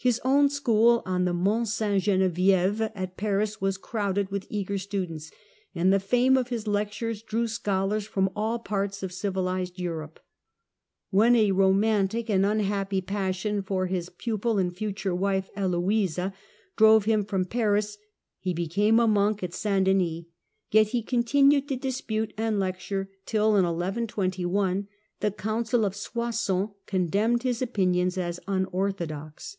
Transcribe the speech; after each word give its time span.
His 0.00 0.20
own 0.24 0.48
school 0.48 1.02
on 1.06 1.24
the 1.24 1.32
Mont 1.34 1.66
Ste 1.66 1.98
Genevieve 2.00 2.80
at 2.94 3.16
Paris 3.16 3.60
was 3.60 3.76
crowded 3.76 4.30
with 4.30 4.46
eager 4.48 4.78
students, 4.78 5.28
and 5.74 5.92
the 5.92 5.98
fame 5.98 6.36
of 6.36 6.50
his 6.50 6.68
lectures 6.68 7.20
drew 7.20 7.48
scholars 7.48 8.06
from 8.06 8.30
all 8.36 8.60
parts 8.60 9.02
of 9.02 9.12
civilized 9.12 9.76
Europe. 9.76 10.20
When 11.10 11.34
a 11.34 11.50
romantic 11.50 12.30
and 12.30 12.46
unhappy 12.46 13.00
passion 13.00 13.60
for 13.60 13.86
his 13.86 14.08
pupil 14.08 14.56
and 14.56 14.72
future 14.72 15.16
wife 15.16 15.50
Heloisa 15.56 16.32
drove 16.76 17.06
him 17.06 17.24
from 17.24 17.44
Paris, 17.44 17.98
he 18.38 18.54
became 18.54 19.00
a 19.00 19.08
monk 19.08 19.42
at 19.42 19.52
St 19.52 19.84
Denis, 19.86 20.26
yet 20.70 20.86
he 20.90 21.02
continued 21.02 21.66
to 21.66 21.76
dispute 21.76 22.32
and 22.36 22.60
lecture, 22.60 23.10
till 23.26 23.56
in 23.56 23.64
1121 23.64 24.86
the 25.18 25.32
Council 25.32 25.84
of 25.84 25.96
Soissons 25.96 26.68
condemned 26.86 27.42
his 27.42 27.60
opinions 27.60 28.16
as 28.16 28.38
unorthodox. 28.46 29.56